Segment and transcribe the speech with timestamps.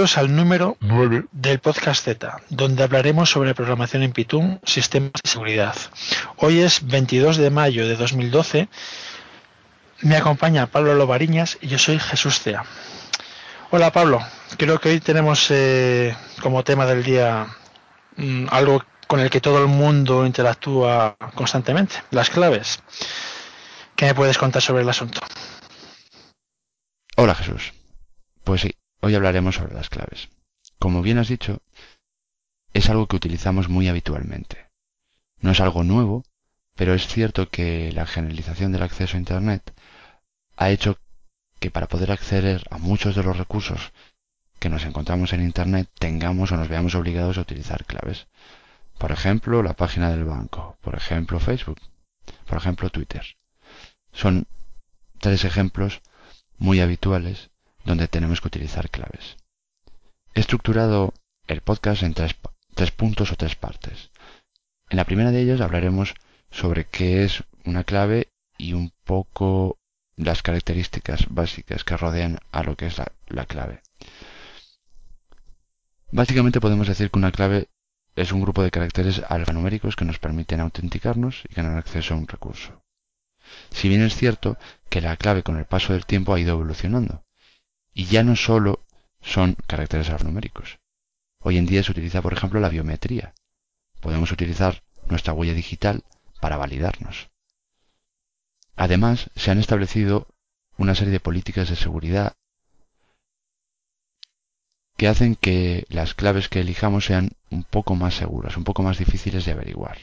[0.00, 5.76] al número 9 del podcast Z, donde hablaremos sobre programación en Python, sistemas de seguridad.
[6.38, 8.70] Hoy es 22 de mayo de 2012.
[10.00, 12.64] Me acompaña Pablo Lobariñas y yo soy Jesús Cea.
[13.72, 14.22] Hola Pablo,
[14.56, 17.48] creo que hoy tenemos eh, como tema del día
[18.16, 22.82] mm, algo con el que todo el mundo interactúa constantemente, las claves.
[23.96, 25.20] ¿Qué me puedes contar sobre el asunto?
[27.16, 27.74] Hola Jesús.
[28.44, 30.28] Pues sí, Hoy hablaremos sobre las claves.
[30.78, 31.62] Como bien has dicho,
[32.74, 34.68] es algo que utilizamos muy habitualmente.
[35.40, 36.22] No es algo nuevo,
[36.76, 39.74] pero es cierto que la generalización del acceso a Internet
[40.56, 40.98] ha hecho
[41.60, 43.92] que para poder acceder a muchos de los recursos
[44.58, 48.26] que nos encontramos en Internet tengamos o nos veamos obligados a utilizar claves.
[48.98, 51.80] Por ejemplo, la página del banco, por ejemplo, Facebook,
[52.46, 53.24] por ejemplo, Twitter.
[54.12, 54.46] Son
[55.18, 56.02] tres ejemplos
[56.58, 57.50] muy habituales
[57.90, 59.36] donde tenemos que utilizar claves.
[60.34, 61.12] He estructurado
[61.48, 62.34] el podcast en tres,
[62.92, 64.10] puntos o tres partes.
[64.88, 66.14] En la primera de ellas hablaremos
[66.52, 69.76] sobre qué es una clave y un poco
[70.16, 73.82] las características básicas que rodean a lo que es la, la clave.
[76.12, 77.68] Básicamente podemos decir que una clave
[78.14, 82.28] es un grupo de caracteres alfanuméricos que nos permiten autenticarnos y ganar acceso a un
[82.28, 82.84] recurso.
[83.70, 87.24] Si bien es cierto que la clave con el paso del tiempo ha ido evolucionando,
[87.94, 88.84] y ya no solo
[89.20, 90.78] son caracteres alfanuméricos.
[91.40, 93.34] Hoy en día se utiliza, por ejemplo, la biometría.
[94.00, 96.04] Podemos utilizar nuestra huella digital
[96.40, 97.30] para validarnos.
[98.76, 100.26] Además, se han establecido
[100.76, 102.34] una serie de políticas de seguridad
[104.96, 108.98] que hacen que las claves que elijamos sean un poco más seguras, un poco más
[108.98, 109.98] difíciles de averiguar.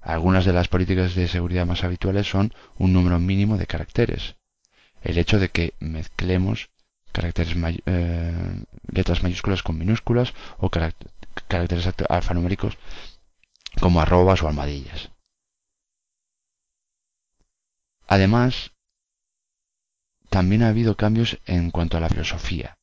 [0.00, 4.36] Algunas de las políticas de seguridad más habituales son un número mínimo de caracteres,
[5.02, 6.70] el hecho de que mezclemos
[7.12, 7.54] caracteres
[7.86, 12.78] eh, letras mayúsculas con minúsculas o caracteres alfanuméricos
[13.80, 15.10] como arrobas o almohadillas.
[18.06, 18.72] Además,
[20.28, 22.76] también ha habido cambios en cuanto a la filosofía.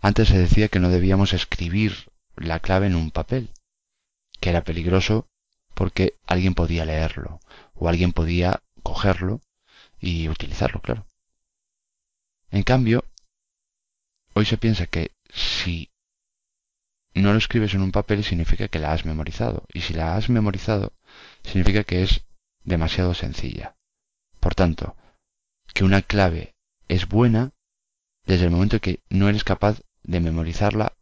[0.00, 3.50] Antes se decía que no debíamos escribir la clave en un papel,
[4.40, 5.28] que era peligroso
[5.74, 7.40] porque alguien podía leerlo
[7.74, 9.40] o alguien podía cogerlo
[10.00, 11.06] y utilizarlo, claro.
[12.52, 13.04] En cambio,
[14.34, 15.90] hoy se piensa que si
[17.14, 19.64] no lo escribes en un papel significa que la has memorizado.
[19.72, 20.92] Y si la has memorizado,
[21.42, 22.24] significa que es
[22.64, 23.74] demasiado sencilla.
[24.38, 24.96] Por tanto,
[25.72, 26.54] que una clave
[26.88, 27.52] es buena
[28.26, 30.92] desde el momento que no eres capaz de memorizarla,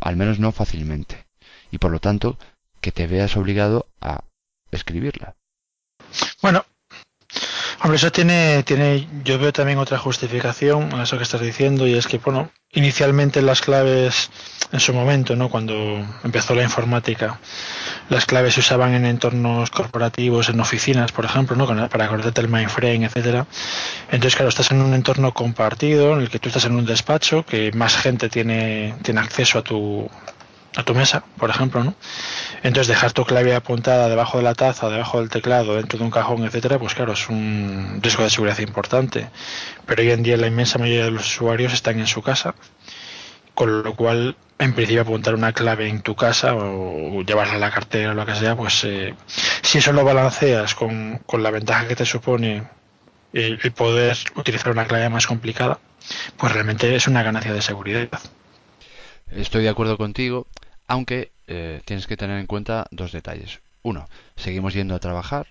[0.00, 1.26] al menos no fácilmente.
[1.70, 2.38] Y por lo tanto,
[2.82, 4.24] que te veas obligado a
[4.70, 5.36] escribirla.
[6.42, 6.66] Bueno,
[7.80, 11.94] Hombre, eso tiene, tiene, yo veo también otra justificación a eso que estás diciendo y
[11.94, 14.30] es que, bueno, inicialmente las claves
[14.72, 15.48] en su momento, ¿no?
[15.48, 17.38] Cuando empezó la informática,
[18.08, 21.88] las claves se usaban en entornos corporativos, en oficinas, por ejemplo, ¿no?
[21.88, 23.46] Para acordarte el mainframe, etcétera.
[24.10, 27.46] Entonces, claro, estás en un entorno compartido en el que tú estás en un despacho,
[27.46, 30.10] que más gente tiene, tiene acceso a tu,
[30.78, 31.94] a tu mesa, por ejemplo, ¿no?
[32.62, 36.12] Entonces dejar tu clave apuntada debajo de la taza, debajo del teclado, dentro de un
[36.12, 39.28] cajón, etcétera, pues claro, es un riesgo de seguridad importante.
[39.86, 42.54] Pero hoy en día la inmensa mayoría de los usuarios están en su casa,
[43.54, 47.72] con lo cual, en principio, apuntar una clave en tu casa o llevarla a la
[47.72, 49.16] cartera o lo que sea, pues eh,
[49.62, 52.62] si eso lo balanceas con, con la ventaja que te supone
[53.32, 55.80] el poder utilizar una clave más complicada,
[56.36, 58.08] pues realmente es una ganancia de seguridad.
[59.30, 60.46] Estoy de acuerdo contigo,
[60.88, 63.60] aunque eh, tienes que tener en cuenta dos detalles.
[63.82, 65.46] Uno, seguimos yendo a trabajar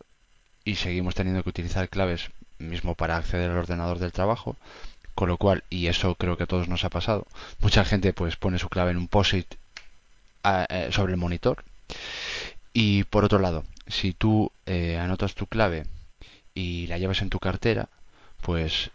[0.66, 4.58] y seguimos teniendo que utilizar claves mismo para acceder al ordenador del trabajo,
[5.16, 7.26] con lo cual, y eso creo que a todos nos ha pasado,
[7.60, 9.56] mucha gente pues pone su clave en un POSIT
[10.44, 11.64] eh, sobre el monitor.
[12.74, 15.86] Y por otro lado, si tú eh, anotas tu clave
[16.54, 17.90] y la llevas en tu cartera,
[18.42, 18.92] pues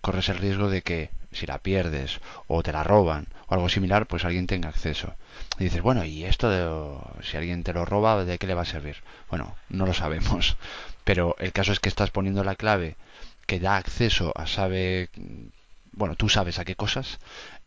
[0.00, 4.06] corres el riesgo de que si la pierdes o te la roban o algo similar,
[4.06, 5.14] pues alguien tenga acceso.
[5.58, 8.62] Y dices, bueno, ¿y esto de si alguien te lo roba, de qué le va
[8.62, 8.96] a servir?
[9.30, 10.56] Bueno, no lo sabemos.
[11.04, 12.96] Pero el caso es que estás poniendo la clave
[13.46, 15.08] que da acceso a sabe,
[15.92, 17.18] bueno, tú sabes a qué cosas,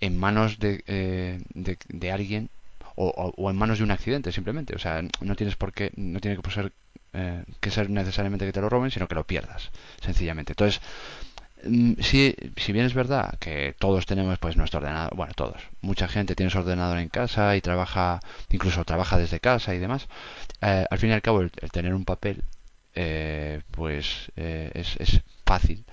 [0.01, 2.49] en manos de, eh, de, alguien
[2.95, 3.07] o,
[3.37, 4.75] o, en manos de un accidente simplemente.
[4.75, 6.73] O sea, no tienes por qué, no tiene que ser,
[7.13, 9.71] eh, que ser necesariamente que te lo roben, sino que lo pierdas,
[10.01, 10.51] sencillamente.
[10.51, 10.81] Entonces,
[12.01, 16.35] si, si bien es verdad que todos tenemos pues nuestro ordenador, bueno, todos, mucha gente
[16.35, 18.19] tiene su ordenador en casa y trabaja,
[18.49, 20.07] incluso trabaja desde casa y demás,
[20.61, 22.43] eh, al fin y al cabo el, tener un papel
[22.95, 25.83] eh, pues eh, es, es, fácil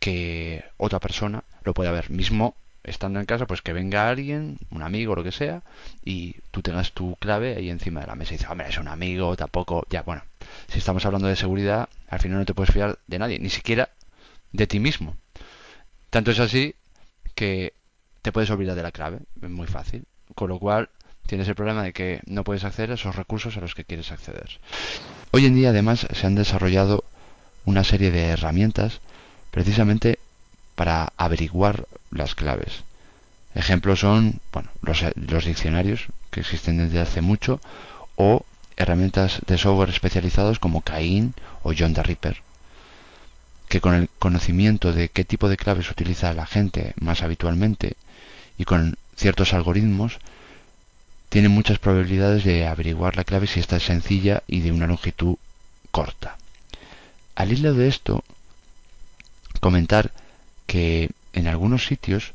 [0.00, 4.82] que otra persona lo pueda ver, mismo estando en casa, pues que venga alguien, un
[4.82, 5.62] amigo o lo que sea,
[6.04, 8.88] y tú tengas tu clave ahí encima de la mesa y dices, hombre, es un
[8.88, 10.22] amigo, tampoco, ya, bueno,
[10.68, 13.88] si estamos hablando de seguridad, al final no te puedes fiar de nadie, ni siquiera
[14.54, 15.16] de ti mismo.
[16.10, 16.74] Tanto es así
[17.34, 17.74] que
[18.22, 20.04] te puedes olvidar de la clave, es muy fácil.
[20.34, 20.88] Con lo cual
[21.26, 24.12] tienes el problema de que no puedes acceder a esos recursos a los que quieres
[24.12, 24.60] acceder.
[25.32, 27.04] Hoy en día además se han desarrollado
[27.64, 29.00] una serie de herramientas
[29.50, 30.18] precisamente
[30.76, 32.84] para averiguar las claves.
[33.54, 37.60] Ejemplos son bueno, los, los diccionarios que existen desde hace mucho
[38.16, 38.44] o
[38.76, 42.42] herramientas de software especializados como Cain o John the Ripper,
[43.74, 47.96] que con el conocimiento de qué tipo de claves utiliza la gente más habitualmente
[48.56, 50.20] y con ciertos algoritmos
[51.28, 55.38] tienen muchas probabilidades de averiguar la clave si esta es sencilla y de una longitud
[55.90, 56.36] corta.
[57.34, 58.22] Al hilo de esto,
[59.58, 60.12] comentar
[60.68, 62.32] que en algunos sitios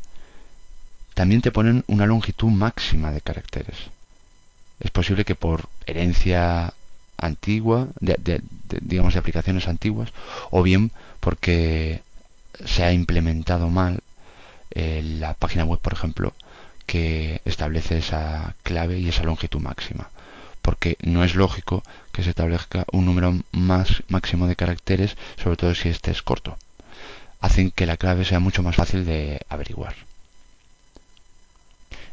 [1.14, 3.78] también te ponen una longitud máxima de caracteres.
[4.82, 6.74] Es posible que por herencia
[7.22, 8.42] antigua, de,
[8.82, 10.12] digamos de aplicaciones antiguas,
[10.52, 12.02] o bien porque
[12.66, 14.02] se ha implementado mal
[14.72, 16.34] eh, la página web, por ejemplo,
[16.86, 20.10] que establece esa clave y esa longitud máxima.
[20.62, 25.74] Porque no es lógico que se establezca un número más máximo de caracteres, sobre todo
[25.76, 26.58] si este es corto.
[27.42, 29.96] Hacen que la clave sea mucho más fácil de averiguar.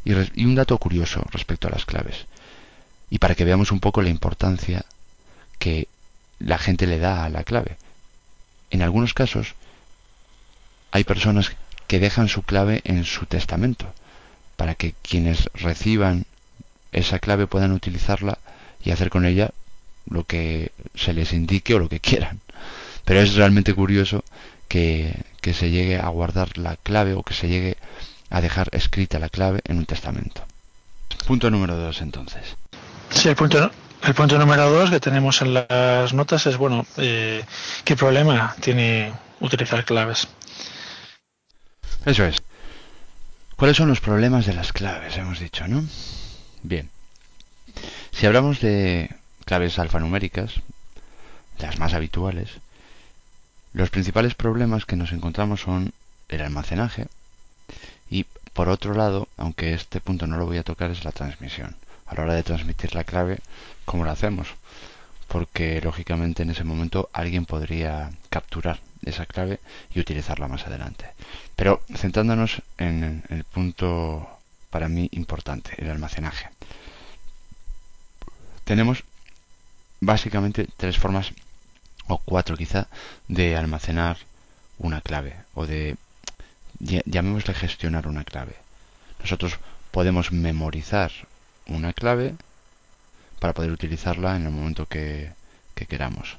[0.05, 2.27] Y, y un dato curioso respecto a las claves.
[3.11, 4.85] Y para que veamos un poco la importancia
[5.59, 5.89] que
[6.39, 7.77] la gente le da a la clave.
[8.71, 9.55] En algunos casos
[10.91, 11.57] hay personas
[11.87, 13.93] que dejan su clave en su testamento
[14.57, 16.27] para que quienes reciban
[16.93, 18.39] esa clave puedan utilizarla
[18.83, 19.51] y hacer con ella
[20.09, 22.41] lo que se les indique o lo que quieran.
[23.05, 24.25] Pero es realmente curioso
[24.69, 27.77] que, se llegue a guardar la clave o que se llegue
[28.31, 30.45] a dejar escrita la clave en un testamento.
[31.25, 32.57] Punto número dos entonces.
[33.11, 33.71] Sí, el punto,
[34.03, 37.45] el punto número dos que tenemos en las notas es, bueno, eh,
[37.85, 40.29] ¿qué problema tiene utilizar claves?
[42.05, 42.43] Eso es.
[43.57, 45.17] ¿Cuáles son los problemas de las claves?
[45.17, 45.85] Hemos dicho, ¿no?
[46.63, 46.91] Bien.
[48.13, 49.11] Si hablamos de
[49.45, 50.55] claves alfanuméricas,
[51.59, 52.51] las más habituales,
[53.73, 55.93] los principales problemas que nos encontramos son
[56.29, 57.09] el almacenaje
[58.11, 61.77] y, por otro lado, aunque este punto no lo voy a tocar, es la transmisión
[62.07, 63.39] a la hora de transmitir la clave,
[63.85, 64.49] ¿cómo lo hacemos?
[65.29, 69.61] Porque lógicamente en ese momento alguien podría capturar esa clave
[69.95, 71.07] y utilizarla más adelante.
[71.57, 74.29] Pero centrándonos en el punto
[74.71, 76.51] para mí importante, el almacenaje.
[78.65, 79.05] Tenemos
[80.01, 81.33] básicamente tres formas,
[82.09, 82.89] o cuatro quizá,
[83.29, 84.19] de almacenar
[84.79, 85.97] una clave, o de,
[86.79, 88.57] llamémosle gestionar una clave.
[89.21, 89.59] Nosotros
[89.91, 91.11] podemos memorizar
[91.67, 92.35] una clave
[93.39, 95.33] para poder utilizarla en el momento que,
[95.75, 96.39] queramos.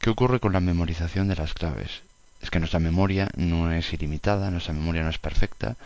[0.00, 2.02] ¿Qué ocurre con la memorización de las claves?
[2.40, 5.76] Es que nuestra memoria no es ilimitada, nuestra memoria no es perfecta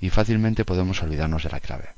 [0.00, 1.88] y fácilmente podemos olvidarnos de la clave.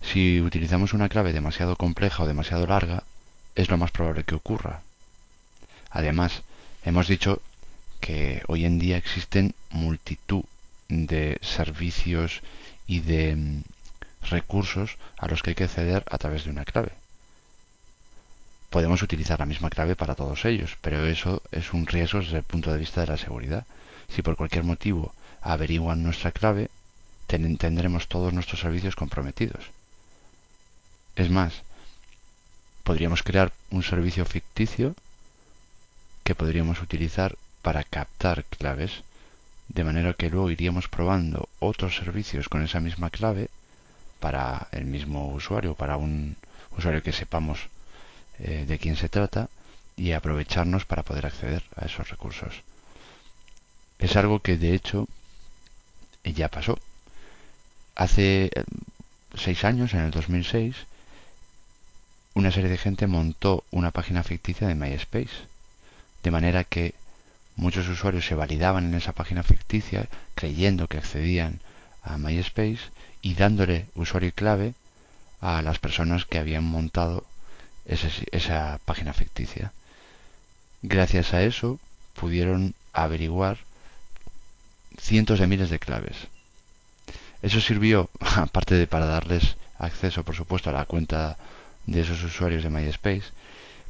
[0.00, 3.02] Si utilizamos una clave demasiado compleja o demasiado larga,
[3.54, 4.82] es lo más probable que ocurra.
[5.90, 6.42] Además,
[6.84, 7.40] hemos dicho
[8.00, 10.44] que hoy en día existen multitud
[10.88, 12.42] de servicios
[12.86, 13.62] y de mm,
[14.30, 16.92] recursos a los que hay que acceder a través de una clave.
[18.70, 22.42] Podemos utilizar la misma clave para todos ellos, pero eso es un riesgo desde el
[22.42, 23.66] punto de vista de la seguridad.
[24.08, 26.70] Si por cualquier motivo averiguan nuestra clave,
[27.26, 29.70] tendremos todos nuestros servicios comprometidos.
[31.16, 31.62] Es más,
[32.82, 34.94] podríamos crear un servicio ficticio
[36.24, 39.04] que podríamos utilizar para captar claves
[39.68, 43.48] de manera que luego iríamos probando otros servicios con esa misma clave
[44.20, 46.36] para el mismo usuario, para un
[46.76, 47.68] usuario que sepamos
[48.38, 49.48] eh, de quién se trata
[49.96, 52.62] y aprovecharnos para poder acceder a esos recursos.
[53.98, 55.08] Es algo que de hecho
[56.24, 56.78] ya pasó.
[57.94, 58.64] Hace eh,
[59.34, 60.74] seis años, en el 2006,
[62.34, 65.46] una serie de gente montó una página ficticia de MySpace,
[66.22, 66.94] de manera que
[67.56, 71.60] Muchos usuarios se validaban en esa página ficticia creyendo que accedían
[72.02, 72.90] a MySpace
[73.22, 74.74] y dándole usuario y clave
[75.40, 77.24] a las personas que habían montado
[77.86, 79.72] esa página ficticia.
[80.82, 81.78] Gracias a eso
[82.14, 83.58] pudieron averiguar
[84.98, 86.16] cientos de miles de claves.
[87.42, 91.36] Eso sirvió, aparte de para darles acceso, por supuesto, a la cuenta
[91.86, 93.24] de esos usuarios de MySpace,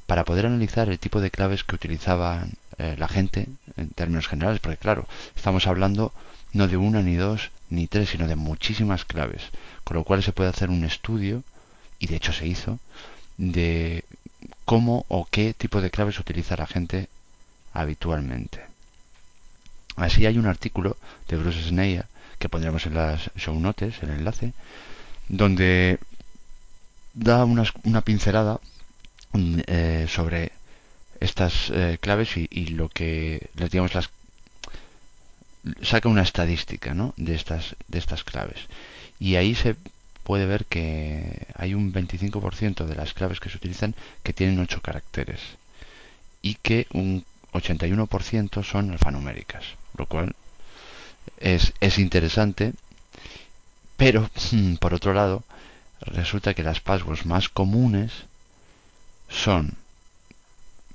[0.06, 2.46] para poder analizar el tipo de claves que utilizaba
[2.78, 3.46] eh, la gente
[3.76, 6.12] en términos generales, porque claro, estamos hablando
[6.52, 9.42] no de una ni dos ni tres, sino de muchísimas claves,
[9.82, 11.42] con lo cual se puede hacer un estudio,
[11.98, 12.78] y de hecho se hizo,
[13.36, 14.04] de
[14.64, 17.08] cómo o qué tipo de claves utiliza la gente
[17.72, 18.60] habitualmente.
[19.96, 20.96] Así hay un artículo
[21.28, 22.06] de Bruce Sneyer,
[22.38, 24.52] que pondremos en las show notes, el enlace,
[25.28, 25.98] donde
[27.14, 28.73] da una pincelada mm,
[29.34, 30.52] eh, sobre
[31.20, 34.10] estas eh, claves y, y, lo que les digamos las
[35.82, 37.14] saca una estadística ¿no?
[37.16, 38.58] de estas de estas claves
[39.18, 39.76] y ahí se
[40.22, 44.80] puede ver que hay un 25% de las claves que se utilizan que tienen 8
[44.82, 45.40] caracteres
[46.42, 47.24] y que un
[47.54, 49.64] 81% son alfanuméricas,
[49.96, 50.34] lo cual
[51.38, 52.74] es, es interesante,
[53.96, 54.28] pero
[54.80, 55.44] por otro lado,
[56.00, 58.12] resulta que las passwords más comunes
[59.34, 59.76] son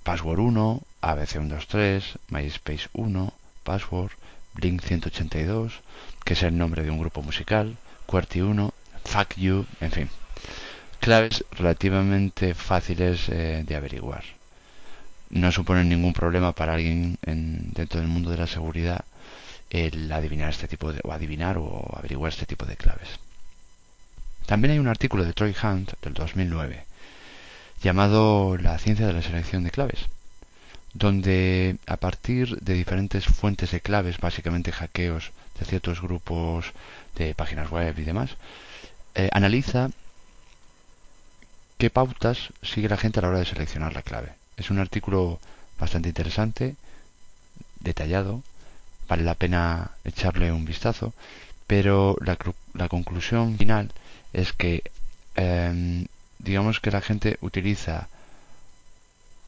[0.03, 4.11] password 1, ABC123, MySpace 1, password,
[4.55, 5.81] Blink 182,
[6.25, 7.77] que es el nombre de un grupo musical,
[8.07, 8.73] QWERTY 1,
[9.05, 10.09] Fuck You, en fin.
[10.99, 14.23] Claves relativamente fáciles eh, de averiguar
[15.29, 19.05] no suponen ningún problema para alguien en, dentro del mundo de la seguridad
[19.69, 23.19] el adivinar este tipo de o adivinar o averiguar este tipo de claves.
[24.47, 26.88] También hay un artículo de Troy Hunt del 2009
[27.81, 30.07] llamado La ciencia de la selección de claves,
[30.93, 36.73] donde a partir de diferentes fuentes de claves, básicamente hackeos de ciertos grupos
[37.15, 38.31] de páginas web y demás,
[39.15, 39.89] eh, analiza
[41.77, 44.33] qué pautas sigue la gente a la hora de seleccionar la clave.
[44.57, 45.39] Es un artículo
[45.79, 46.75] bastante interesante,
[47.79, 48.43] detallado,
[49.07, 51.13] vale la pena echarle un vistazo,
[51.67, 52.37] pero la,
[52.73, 53.91] la conclusión final
[54.33, 54.83] es que
[55.35, 56.05] em,
[56.39, 58.07] digamos que la gente utiliza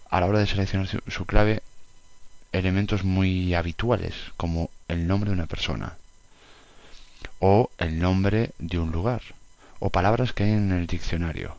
[0.10, 1.64] a la hora de seleccionar su, clave
[2.52, 5.98] elementos muy habituales como el nombre de una persona
[7.40, 9.22] o el nombre de un lugar
[9.80, 11.56] o palabras que hay en el diccionario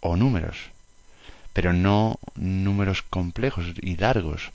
[0.00, 0.70] o números
[1.58, 4.52] pero no números complejos y largos,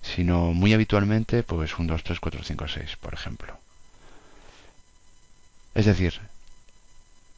[0.00, 3.58] sino muy habitualmente pues un 2, 3, 4, 5, 6, por ejemplo.
[5.74, 6.18] Es decir,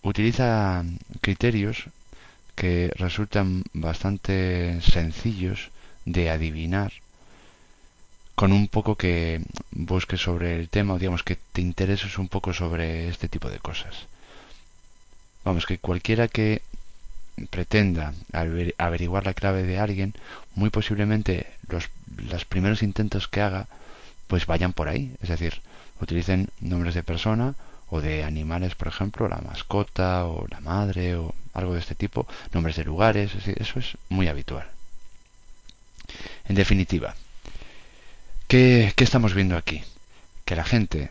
[0.03, 0.85] utiliza
[1.21, 1.87] criterios
[2.59, 5.71] que resultan bastante sencillos
[6.05, 6.93] de adivinar
[8.35, 12.53] con un poco que busques sobre el tema o digamos que te intereses un poco
[12.53, 13.95] sobre este tipo de cosas.
[15.45, 16.61] Vamos, que cualquiera que
[17.49, 18.13] pretenda
[18.77, 20.15] averiguar la clave de alguien,
[20.57, 23.69] muy posiblemente los, los primeros intentos que haga
[24.27, 25.63] pues vayan por ahí, es decir,
[26.01, 27.55] utilicen nombres de persona
[27.91, 32.27] o de animales, por ejemplo, la mascota o la madre o algo de este tipo,
[32.53, 34.69] nombres de lugares, eso es muy habitual.
[36.49, 37.15] En definitiva,
[38.47, 39.83] ¿qué, ¿qué, estamos viendo aquí?
[40.45, 41.11] Que la gente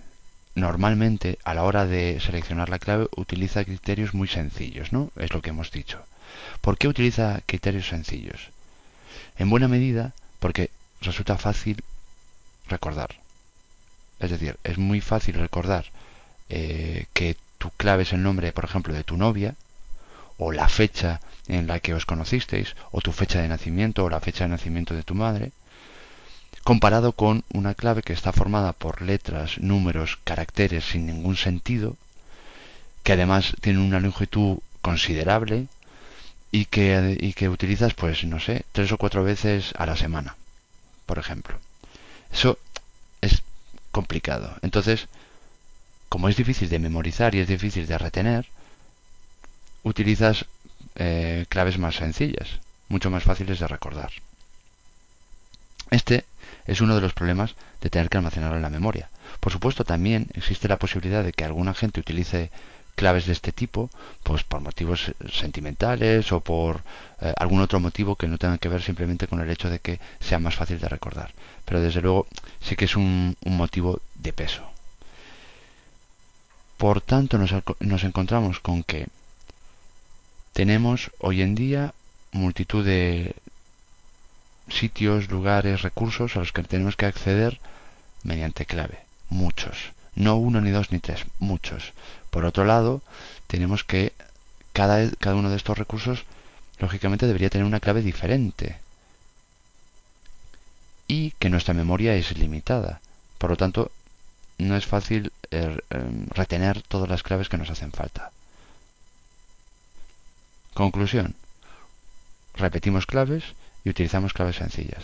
[0.56, 5.12] normalmente a la hora de seleccionar la clave utiliza criterios muy sencillos, ¿no?
[5.16, 6.04] Es lo que hemos dicho.
[6.62, 8.50] ¿Por qué utiliza criterios sencillos?
[9.38, 11.84] En buena medida porque resulta fácil
[12.68, 13.16] recordar.
[14.20, 15.86] Es decir, es muy fácil recordar
[16.50, 19.56] eh, que tu clave es el nombre, por ejemplo, de tu novia,
[20.38, 24.20] o la fecha en la que os conocisteis, o tu fecha de nacimiento, o la
[24.20, 25.52] fecha de nacimiento de tu madre,
[26.64, 31.96] comparado con una clave que está formada por letras, números, caracteres sin ningún sentido,
[33.04, 35.68] que además tiene una longitud considerable,
[36.52, 40.36] y que, y que utilizas, pues, no sé, tres o cuatro veces a la semana,
[41.06, 41.60] por ejemplo.
[42.32, 42.58] Eso
[43.22, 43.44] es
[43.92, 44.56] complicado.
[44.62, 45.08] Entonces,
[46.10, 48.48] como es difícil de memorizar y es difícil de retener,
[49.84, 50.46] utilizas
[50.96, 52.60] eh, claves más sencillas,
[52.90, 54.12] mucho más fáciles de recordar.
[55.92, 56.26] Este
[56.66, 59.10] es uno de los problemas de tener que almacenarlo en la memoria.
[59.40, 62.50] Por supuesto, también existe la posibilidad de que alguna gente utilice
[62.96, 63.90] claves de este tipo,
[64.24, 66.82] pues por motivos sentimentales o por
[67.22, 70.00] eh, algún otro motivo que no tenga que ver simplemente con el hecho de que
[70.20, 71.32] sea más fácil de recordar.
[71.64, 72.28] Pero desde luego
[72.60, 74.77] sí que es un, un motivo de peso.
[76.78, 79.08] Por tanto, nos, encontramos con que
[80.54, 81.94] tenemos hoy en día
[82.32, 83.36] multitud de
[84.70, 87.60] sitios, lugares, recursos a los que tenemos que acceder
[88.24, 89.00] mediante clave.
[89.30, 89.92] Muchos.
[90.14, 91.26] No uno, ni dos, ni tres.
[91.40, 91.94] Muchos.
[92.30, 93.02] Por otro lado,
[93.48, 94.14] tenemos que
[94.74, 96.26] cada uno de estos recursos,
[96.78, 98.78] lógicamente, debería tener una clave diferente.
[101.08, 103.02] Y que nuestra memoria es limitada.
[103.40, 103.92] Por lo tanto,
[104.58, 108.32] no es fácil er, em, retener todas las claves que nos hacen falta.
[110.74, 111.36] Conclusión.
[112.56, 113.44] Repetimos claves
[113.84, 115.04] y utilizamos claves sencillas.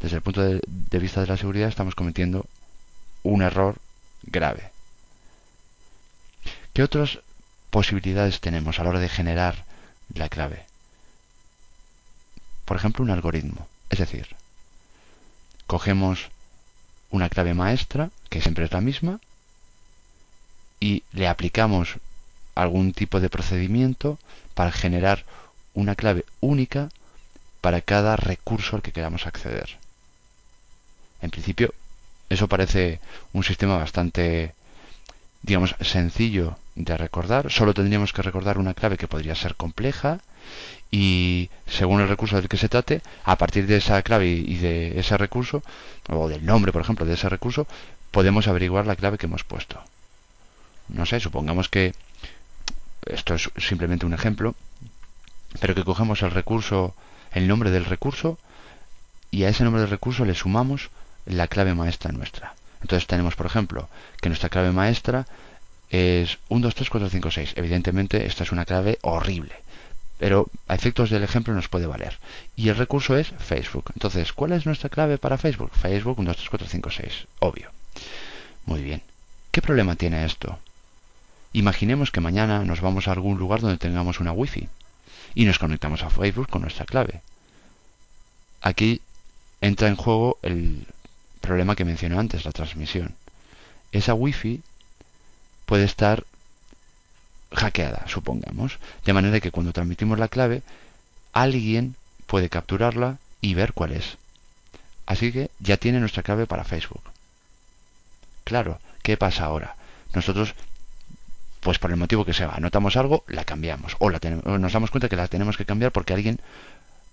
[0.00, 2.46] Desde el punto de, de vista de la seguridad estamos cometiendo
[3.22, 3.76] un error
[4.22, 4.70] grave.
[6.72, 7.20] ¿Qué otras
[7.70, 9.64] posibilidades tenemos a la hora de generar
[10.14, 10.64] la clave?
[12.64, 13.68] Por ejemplo, un algoritmo.
[13.90, 14.28] Es decir,
[15.66, 16.30] cogemos
[17.10, 19.20] una clave maestra, que siempre es la misma,
[20.78, 21.96] y le aplicamos
[22.54, 24.18] algún tipo de procedimiento
[24.54, 25.24] para generar
[25.74, 26.88] una clave única
[27.60, 29.78] para cada recurso al que queramos acceder.
[31.20, 31.74] En principio,
[32.28, 33.00] eso parece
[33.32, 34.54] un sistema bastante,
[35.42, 37.50] digamos, sencillo de recordar.
[37.50, 40.20] Solo tendríamos que recordar una clave que podría ser compleja
[40.90, 44.98] y según el recurso del que se trate, a partir de esa clave y de
[44.98, 45.62] ese recurso,
[46.08, 47.66] o del nombre, por ejemplo, de ese recurso,
[48.10, 49.80] podemos averiguar la clave que hemos puesto.
[50.88, 51.94] No sé, supongamos que
[53.06, 54.54] esto es simplemente un ejemplo,
[55.60, 56.94] pero que cogemos el recurso,
[57.32, 58.38] el nombre del recurso,
[59.30, 60.90] y a ese nombre del recurso le sumamos
[61.24, 62.54] la clave maestra nuestra.
[62.82, 63.88] Entonces tenemos, por ejemplo,
[64.20, 65.26] que nuestra clave maestra
[65.90, 67.52] es 1, 2, 3, 4, 5, 6.
[67.56, 69.54] Evidentemente, esta es una clave horrible.
[70.20, 72.18] Pero a efectos del ejemplo nos puede valer.
[72.54, 73.90] Y el recurso es Facebook.
[73.94, 75.70] Entonces, ¿cuál es nuestra clave para Facebook?
[75.72, 77.26] Facebook 1, 2, 3, 4, 5, 6.
[77.38, 77.70] Obvio.
[78.66, 79.00] Muy bien.
[79.50, 80.58] ¿Qué problema tiene esto?
[81.54, 84.68] Imaginemos que mañana nos vamos a algún lugar donde tengamos una wifi
[85.34, 87.22] y nos conectamos a Facebook con nuestra clave.
[88.60, 89.00] Aquí
[89.62, 90.86] entra en juego el
[91.40, 93.14] problema que mencioné antes, la transmisión.
[93.90, 94.60] Esa wifi
[95.64, 96.24] puede estar
[97.52, 100.62] hackeada, supongamos, de manera que cuando transmitimos la clave,
[101.32, 104.18] alguien puede capturarla y ver cuál es.
[105.06, 107.02] Así que ya tiene nuestra clave para Facebook.
[108.44, 109.76] Claro, ¿qué pasa ahora?
[110.14, 110.54] Nosotros,
[111.60, 113.96] pues por el motivo que sea, anotamos algo, la cambiamos.
[113.98, 116.40] O, la o nos damos cuenta que la tenemos que cambiar porque alguien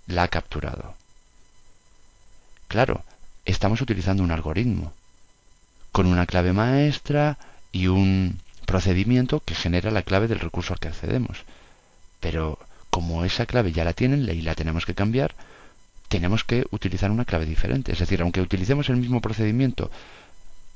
[0.05, 0.95] la ha capturado.
[2.67, 3.03] Claro,
[3.45, 4.93] estamos utilizando un algoritmo
[5.91, 7.37] con una clave maestra
[7.71, 11.45] y un procedimiento que genera la clave del recurso al que accedemos.
[12.19, 12.59] Pero
[12.91, 15.33] como esa clave ya la tienen y la tenemos que cambiar,
[16.09, 17.93] tenemos que utilizar una clave diferente.
[17.93, 19.89] Es decir, aunque utilicemos el mismo procedimiento,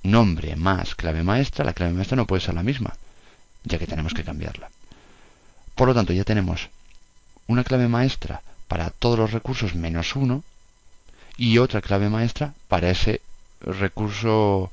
[0.03, 2.95] nombre más clave maestra, la clave maestra no puede ser la misma,
[3.65, 4.69] ya que tenemos que cambiarla.
[5.75, 6.69] Por lo tanto, ya tenemos
[7.47, 10.43] una clave maestra para todos los recursos menos uno
[11.37, 13.21] y otra clave maestra para ese
[13.59, 14.71] recurso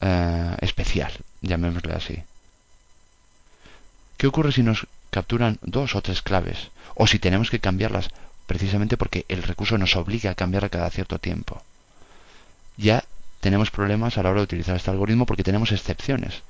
[0.00, 2.22] eh, especial, llamémosle así.
[4.20, 6.68] ¿Qué ocurre si nos capturan dos o tres claves?
[6.94, 8.10] O si tenemos que cambiarlas
[8.46, 11.62] precisamente porque el recurso nos obliga a cambiarla cada cierto tiempo.
[12.76, 13.04] Ya
[13.40, 16.42] tenemos problemas a la hora de utilizar este algoritmo porque tenemos excepciones.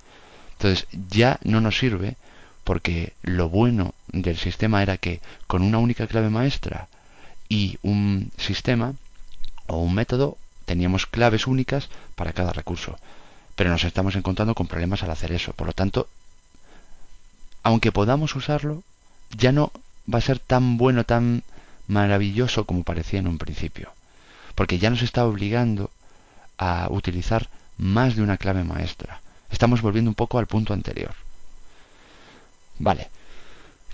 [0.55, 2.17] Entonces ya no nos sirve
[2.65, 6.89] porque lo bueno del sistema era que con una única clave maestra
[7.49, 8.95] y un sistema
[9.69, 12.99] o un método teníamos claves únicas para cada recurso.
[13.55, 15.53] Pero nos estamos encontrando con problemas al hacer eso.
[15.53, 16.09] Por lo tanto,
[17.63, 18.83] aunque podamos usarlo,
[19.37, 19.73] ya no
[20.13, 21.43] va a ser tan bueno, tan
[21.87, 23.93] maravilloso como parecía en un principio.
[24.55, 25.91] Porque ya nos está obligando
[26.59, 29.21] a utilizar más de una clave maestra.
[29.51, 31.15] Estamos volviendo un poco al punto anterior.
[32.79, 33.09] Vale.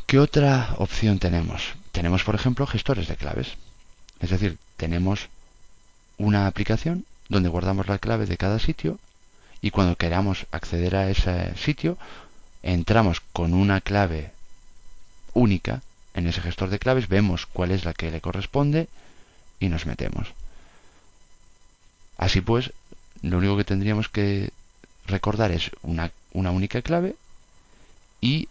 [0.06, 1.74] ¿Qué otra opción tenemos?
[1.90, 3.54] Tenemos, por ejemplo, gestores de claves.
[4.20, 5.28] Es decir, tenemos
[6.18, 8.98] una aplicación donde guardamos la clave de cada sitio
[9.60, 11.98] y cuando queramos acceder a ese sitio
[12.62, 14.32] entramos con una clave
[15.34, 15.82] única
[16.14, 18.88] en ese gestor de claves, vemos cuál es la que le corresponde
[19.60, 20.32] y nos metemos.
[22.16, 22.72] Así pues,
[23.22, 24.50] lo único que tendríamos que
[25.06, 27.16] recordar es una, única clave
[28.20, 28.48] y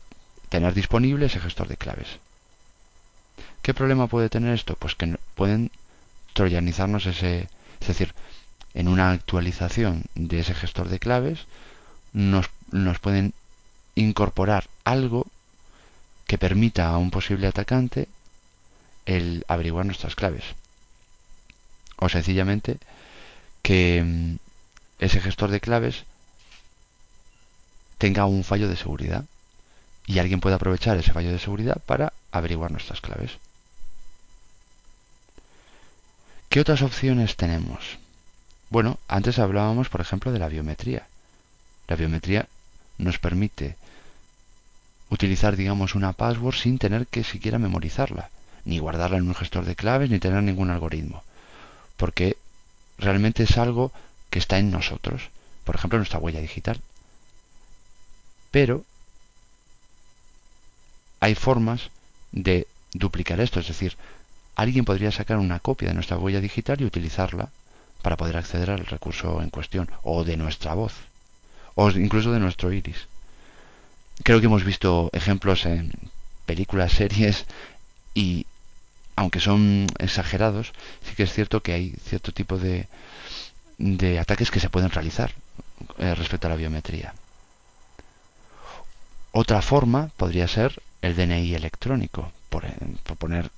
[0.50, 2.08] tener disponible ese gestor de claves.
[3.62, 4.76] ¿Qué problema puede tener esto?
[4.76, 5.72] Pues que pueden
[6.34, 7.50] troyanizarnos ese,
[7.82, 8.13] es decir,
[8.74, 11.48] en una actualización de ese gestor de claves
[12.13, 13.34] nos, nos pueden
[13.95, 15.27] incorporar algo
[16.27, 18.08] que permita a un posible atacante
[19.05, 20.43] el averiguar nuestras claves.
[21.97, 22.77] O sencillamente
[23.62, 24.36] que mm,
[24.99, 26.03] ese gestor de claves
[27.97, 29.25] tenga un fallo de seguridad
[30.05, 33.38] y alguien pueda aprovechar ese fallo de seguridad para averiguar nuestras claves.
[36.49, 37.97] ¿Qué otras opciones tenemos?
[38.69, 41.08] Bueno, antes hablábamos, por ejemplo, de la biometría.
[41.88, 42.47] La biometría
[42.97, 43.75] nos permite
[45.10, 48.30] utilizar, digamos, una password sin tener que siquiera memorizarla,
[48.65, 51.24] ni guardarla en un gestor de claves, ni tener ningún algoritmo.
[51.98, 52.38] Porque
[52.98, 53.91] realmente es algo
[54.30, 55.30] que está en nosotros.
[55.63, 56.80] Por ejemplo, nuestra huella digital.
[58.52, 58.84] Pero
[61.20, 61.89] hay formas
[62.32, 63.98] de duplicar esto, es decir,
[64.56, 67.50] alguien podría sacar una copia de nuestra huella digital y utilizarla
[68.02, 70.94] para poder acceder al recurso en cuestión, o de nuestra voz,
[71.74, 73.08] o incluso de nuestro iris.
[74.23, 75.91] Creo que hemos visto ejemplos en
[76.45, 77.45] películas, series,
[78.13, 78.45] y
[79.15, 80.73] aunque son exagerados,
[81.04, 82.88] sí que es cierto que hay cierto tipo de,
[83.78, 85.32] de ataques que se pueden realizar
[85.97, 87.13] eh, respecto a la biometría.
[89.32, 92.65] Otra forma podría ser el DNI electrónico, por,
[93.17, 93.51] poner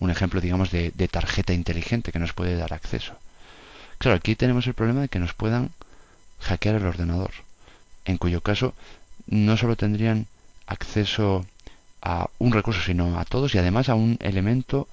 [0.00, 3.14] un ejemplo, digamos, de, tarjeta inteligente que nos puede dar acceso.
[3.98, 5.70] Claro, aquí tenemos el problema de que nos puedan
[6.40, 7.32] hackear el ordenador,
[8.04, 8.74] en cuyo caso
[9.28, 10.26] no solo tendrían
[10.66, 11.44] acceso
[12.02, 14.88] a un recurso, sino a todos y además a un elemento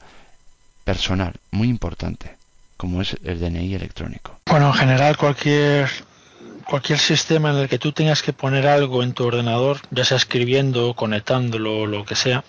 [0.84, 2.36] personal muy importante,
[2.78, 4.40] como es el DNI electrónico.
[4.46, 5.90] Bueno, en general cualquier
[6.66, 10.18] cualquier sistema en el que tú tengas que poner algo en tu ordenador, ya sea
[10.18, 12.44] escribiendo, conectándolo, lo que sea,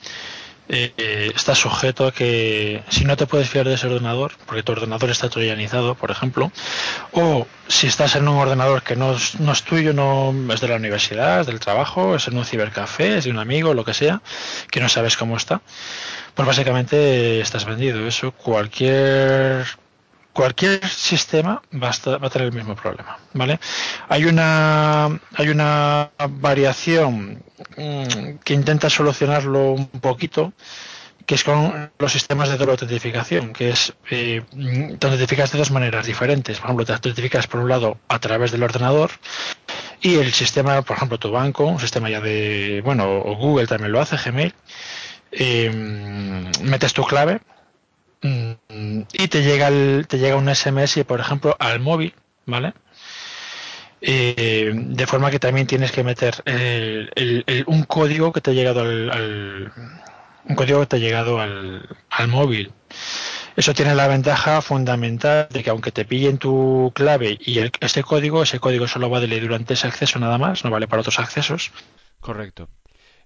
[0.68, 4.62] eh, eh, está sujeto a que si no te puedes fiar de ese ordenador, porque
[4.62, 6.50] tu ordenador está troyanizado, por ejemplo,
[7.12, 10.68] o si estás en un ordenador que no es, no es tuyo, no es de
[10.68, 13.94] la universidad, es del trabajo, es en un cibercafé, es de un amigo, lo que
[13.94, 14.22] sea,
[14.70, 15.60] que no sabes cómo está,
[16.34, 18.06] pues básicamente estás vendido.
[18.06, 19.66] Eso cualquier
[20.36, 23.58] cualquier sistema va a, tener el mismo problema, ¿vale?
[24.10, 27.42] Hay una hay una variación
[27.76, 30.52] mm, que intenta solucionarlo un poquito,
[31.24, 34.42] que es con los sistemas de doble autentificación, que es eh,
[34.98, 36.58] te autentificas de dos maneras diferentes.
[36.58, 39.12] Por ejemplo, te autentificas por un lado a través del ordenador
[40.02, 43.90] y el sistema, por ejemplo, tu banco, un sistema ya de, bueno, o Google también
[43.90, 44.52] lo hace, Gmail,
[45.32, 45.70] eh,
[46.62, 47.55] metes tu clave Mm,
[48.22, 49.68] y te llega
[50.06, 52.14] te llega un SMS por ejemplo al móvil
[52.46, 52.72] vale
[54.00, 56.42] eh, de forma que también tienes que meter
[57.66, 59.72] un código que te ha llegado al,
[60.44, 62.72] un código que te ha llegado al, móvil
[63.56, 68.42] eso tiene la ventaja fundamental de que aunque te pillen tu clave y este código,
[68.42, 71.72] ese código solo va vale durante ese acceso nada más, no vale para otros accesos.
[72.20, 72.68] Correcto.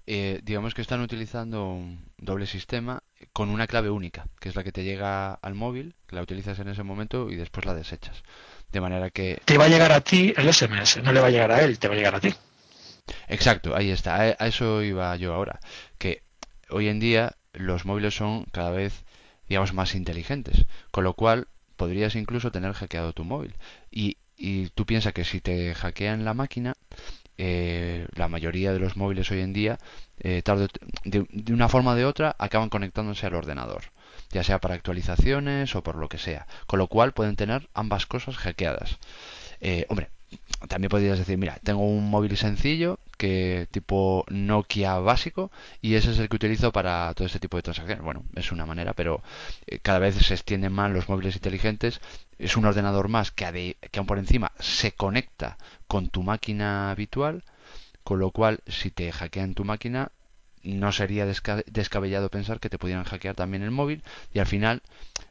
[0.06, 4.64] Eh, digamos que están utilizando un doble sistema con una clave única, que es la
[4.64, 8.22] que te llega al móvil, que la utilizas en ese momento y después la desechas.
[8.72, 9.40] De manera que...
[9.44, 11.78] Te va a llegar a ti el SMS, no le va a llegar a él,
[11.78, 12.34] te va a llegar a ti.
[13.28, 14.16] Exacto, ahí está.
[14.16, 15.60] A eso iba yo ahora.
[15.98, 16.22] Que
[16.70, 19.04] hoy en día los móviles son cada vez,
[19.48, 20.66] digamos, más inteligentes.
[20.90, 23.54] Con lo cual podrías incluso tener hackeado tu móvil.
[23.90, 26.74] Y, y tú piensas que si te hackean la máquina,
[27.42, 29.78] eh, la mayoría de los móviles hoy en día,
[30.18, 30.42] eh,
[31.04, 33.84] de, una forma o de otra, acaban conectándose al ordenador,
[34.30, 38.04] ya sea para actualizaciones o por lo que sea, con lo cual pueden tener ambas
[38.04, 38.98] cosas hackeadas.
[39.62, 40.10] Eh, hombre,
[40.68, 46.18] también podrías decir, mira, tengo un móvil sencillo que tipo Nokia básico y ese es
[46.18, 48.04] el que utilizo para todo este tipo de transacciones.
[48.04, 49.22] Bueno, es una manera, pero
[49.82, 52.00] cada vez se extienden más los móviles inteligentes.
[52.38, 57.44] Es un ordenador más que, que aún por encima se conecta con tu máquina habitual,
[58.04, 60.12] con lo cual si te hackean tu máquina
[60.62, 64.02] no sería descabellado pensar que te pudieran hackear también el móvil
[64.34, 64.82] y al final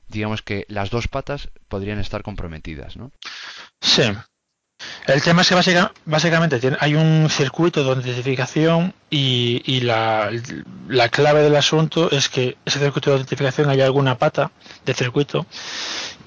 [0.07, 3.11] digamos que las dos patas podrían estar comprometidas, ¿no?
[3.79, 4.03] Sí.
[5.07, 5.55] El tema es que
[6.05, 10.29] básicamente hay un circuito de autentificación y, la,
[10.87, 14.51] la, clave del asunto es que ese circuito de autentificación hay alguna pata
[14.85, 15.47] de circuito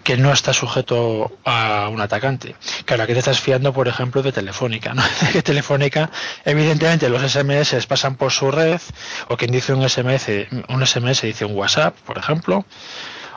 [0.02, 2.56] que no está sujeto a un atacante.
[2.84, 5.02] Claro, aquí te estás fiando, por ejemplo, de Telefónica, ¿no?
[5.32, 6.10] que Telefónica,
[6.44, 8.80] evidentemente, los SMS pasan por su red,
[9.28, 10.28] o quien dice un SMS,
[10.68, 12.64] un SMS dice un WhatsApp, por ejemplo,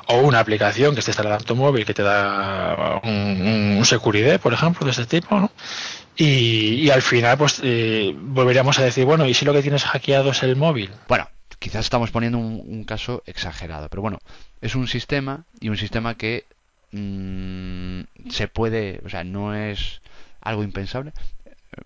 [0.08, 4.38] o una aplicación que esté instalada en tu móvil que te da un, un Security,
[4.38, 5.52] por ejemplo, de este tipo, ¿no?
[6.18, 9.84] Y, y al final, pues, eh, volveríamos a decir, bueno, ¿y si lo que tienes
[9.84, 10.89] hackeado es el móvil?
[11.08, 14.20] Bueno, quizás estamos poniendo un, caso exagerado, pero bueno,
[14.62, 16.46] es un sistema y un sistema que
[16.98, 20.02] Mm, se puede, o sea, no es
[20.39, 21.12] algo impensable,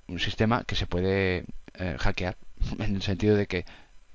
[0.07, 2.37] un sistema que se puede eh, hackear
[2.79, 3.65] en el sentido de que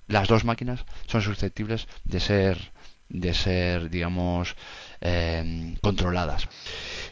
[0.07, 2.73] las dos máquinas son susceptibles de ser
[3.09, 4.57] de ser digamos
[5.01, 6.49] em, controladas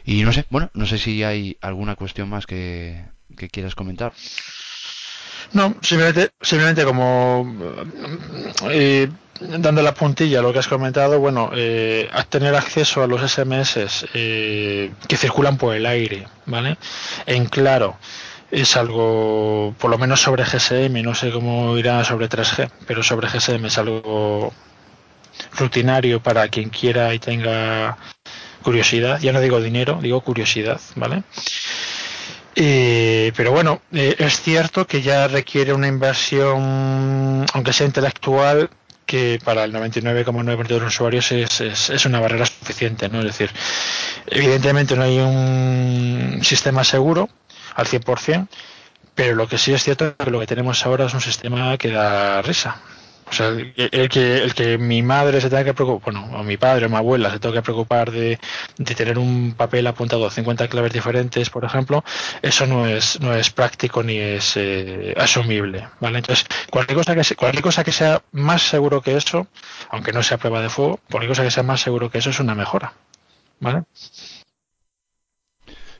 [0.05, 3.05] y no sé bueno no sé si hay alguna cuestión más que,
[3.37, 4.13] que quieras comentar
[5.53, 7.45] no, simplemente, simplemente como
[8.71, 9.07] eh,
[9.39, 14.05] dando la puntilla a lo que has comentado, bueno, eh, tener acceso a los SMS
[14.13, 16.77] eh, que circulan por el aire, ¿vale?
[17.27, 17.97] En claro,
[18.49, 23.27] es algo, por lo menos sobre GSM, no sé cómo irá sobre 3G, pero sobre
[23.27, 24.53] GSM es algo
[25.57, 27.97] rutinario para quien quiera y tenga
[28.63, 31.23] curiosidad, ya no digo dinero, digo curiosidad, ¿vale?
[32.55, 38.69] Eh, pero bueno, eh, es cierto que ya requiere una inversión, aunque sea intelectual,
[39.05, 43.19] que para el 99,9% de los usuarios es, es, una barrera suficiente, ¿no?
[43.19, 43.51] Es decir,
[44.27, 47.29] evidentemente no hay un sistema seguro
[47.75, 48.47] al 100%,
[49.15, 51.77] pero lo que sí es cierto es que lo que tenemos ahora es un sistema
[51.77, 52.81] que da risa.
[53.29, 56.57] O sea, el, que, el que mi madre se tenga que preocupar, bueno, o mi
[56.57, 58.39] padre o mi abuela se tenga que preocupar de,
[58.77, 62.03] de tener un papel apuntado a 50 claves diferentes, por ejemplo,
[62.41, 66.19] eso no es, no es práctico ni es eh, asumible, ¿vale?
[66.19, 69.47] Entonces, cualquier cosa, que, cualquier cosa que sea más seguro que eso,
[69.89, 72.39] aunque no sea prueba de fuego, cualquier cosa que sea más seguro que eso es
[72.39, 72.93] una mejora,
[73.59, 73.83] ¿vale?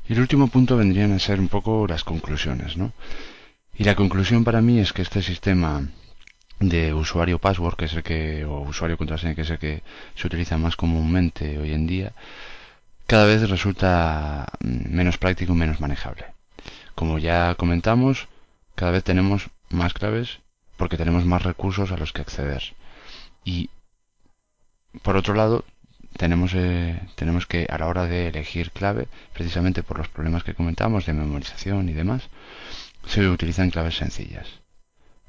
[0.08, 2.92] Y el último punto vendrían a ser un poco las conclusiones, ¿no?
[3.76, 5.88] Y la conclusión para mí es que este sistema
[6.70, 9.84] de usuario password, que es el que, o usuario contraseña, que es el que
[10.16, 12.14] se utiliza más comúnmente hoy en día,
[13.08, 16.26] cada vez resulta menos práctico y menos manejable.
[16.96, 18.28] Como ya comentamos,
[18.76, 20.40] cada vez tenemos más claves
[20.78, 22.76] porque tenemos más recursos a los que acceder.
[23.44, 23.70] Y
[25.02, 25.66] por otro lado,
[26.18, 30.54] tenemos, eh, tenemos que a la hora de elegir clave, precisamente por los problemas que
[30.54, 32.30] comentamos de memorización y demás,
[33.06, 34.48] se utilizan claves sencillas.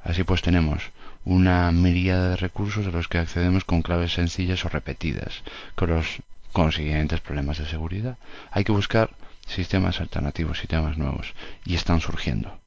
[0.02, 0.90] Así pues tenemos
[1.24, 5.42] una miríada de recursos a los que accedemos con claves sencillas o repetidas,
[5.74, 8.18] con los consiguientes problemas de seguridad.
[8.50, 9.10] Hay que buscar
[9.46, 11.34] sistemas alternativos, sistemas nuevos,
[11.64, 12.58] y están surgiendo.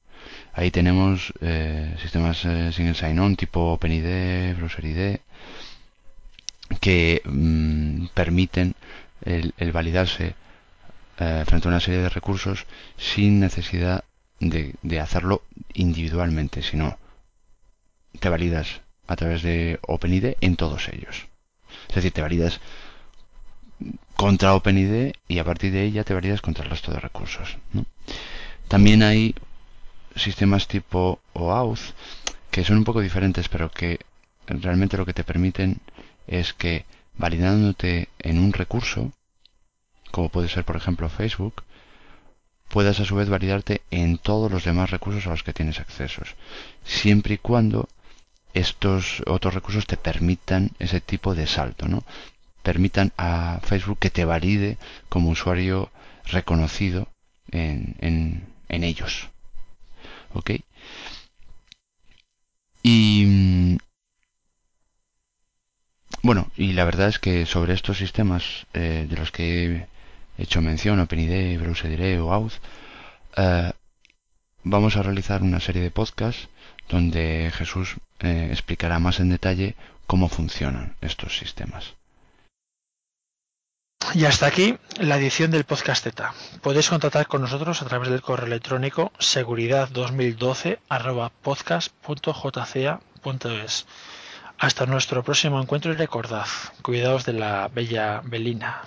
[0.54, 5.20] Ahí tenemos eh, sistemas eh, single sign-on tipo OpenID, BrowserID,
[6.82, 8.76] que mm, permiten
[9.24, 10.36] el, validarse
[11.20, 12.65] eh, frente a una serie de recursos
[12.98, 14.04] sin necesidad
[14.39, 15.41] de hacerlo
[15.74, 16.98] individualmente, sino
[18.20, 21.28] te validas a través de OpenID en todos ellos.
[21.89, 22.60] Es decir, te validas
[24.15, 27.58] contra OpenID y a partir de ella te validas contra el resto de recursos.
[28.67, 29.36] También hay
[30.15, 31.93] sistemas tipo OAuth
[32.52, 34.00] que son un poco diferentes, pero que
[34.48, 35.80] realmente lo que te permiten
[36.26, 39.12] es que validándote en un recurso,
[40.12, 41.63] como puede ser por ejemplo Facebook,
[42.70, 46.36] puedas a su vez validarte en todos los demás recursos a los que tienes accesos,
[46.84, 47.88] siempre y cuando
[48.54, 52.04] estos otros recursos te permitan ese tipo de salto, ¿no?
[52.64, 54.78] Permitan a Facebook que te valide
[55.10, 55.92] como usuario
[56.26, 57.08] reconocido
[57.52, 57.96] en,
[58.70, 59.30] en, ellos.
[60.34, 60.52] ¿Ok?
[62.84, 63.78] Y
[66.22, 69.88] bueno, y la verdad es que sobre estos sistemas eh, de los que
[70.38, 72.54] he hecho mención, OpenID, BrowserID o Auth,
[73.38, 73.72] eh,
[74.64, 76.50] vamos a realizar una serie de podcasts
[76.89, 81.93] donde Jesús eh, explicará más en detalle cómo funcionan estos sistemas.
[84.13, 86.34] Y hasta aquí la edición del podcast Z.
[86.62, 90.80] Podéis contactar con nosotros a través del correo electrónico seguridad2012
[94.58, 96.47] Hasta nuestro próximo encuentro y recordad,
[96.82, 98.84] cuidaos de la bella Belina.